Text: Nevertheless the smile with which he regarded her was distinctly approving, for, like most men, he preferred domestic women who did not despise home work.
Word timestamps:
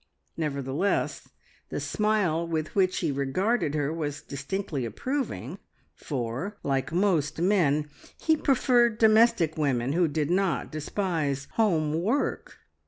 Nevertheless 0.35 1.29
the 1.69 1.79
smile 1.79 2.47
with 2.47 2.73
which 2.73 3.01
he 3.01 3.11
regarded 3.11 3.75
her 3.75 3.93
was 3.93 4.23
distinctly 4.23 4.83
approving, 4.83 5.59
for, 5.93 6.57
like 6.63 6.91
most 6.91 7.39
men, 7.39 7.87
he 8.19 8.35
preferred 8.35 8.97
domestic 8.97 9.57
women 9.59 9.93
who 9.93 10.07
did 10.07 10.31
not 10.31 10.71
despise 10.71 11.47
home 11.51 12.01
work. 12.01 12.57